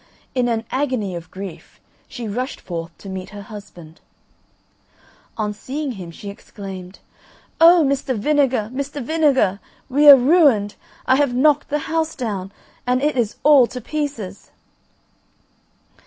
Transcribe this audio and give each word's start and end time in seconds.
In 0.33 0.47
an 0.47 0.65
agony 0.71 1.13
of 1.13 1.29
grief 1.29 1.79
she 2.07 2.27
rushed 2.27 2.59
forth 2.59 2.89
to 2.97 3.07
meet 3.07 3.29
her 3.29 3.43
husband. 3.43 4.01
On 5.37 5.53
seeing 5.53 5.91
him 5.91 6.09
she 6.09 6.31
exclaimed, 6.31 6.97
"Oh, 7.59 7.83
Mr. 7.87 8.17
Vinegar, 8.17 8.71
Mr. 8.73 8.99
Vinegar, 8.99 9.59
we 9.89 10.09
are 10.09 10.17
ruined, 10.17 10.73
I 11.05 11.17
have 11.17 11.35
knocked 11.35 11.69
the 11.69 11.77
house 11.85 12.15
down, 12.15 12.51
and 12.87 12.99
it 13.03 13.15
is 13.15 13.35
all 13.43 13.67
to 13.67 13.79
pieces!" 13.79 14.49